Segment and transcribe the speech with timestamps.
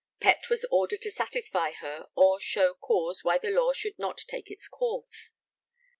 [0.19, 4.49] Pett was ordered to satisfy her or show cause why the law should not take
[4.49, 5.31] its course.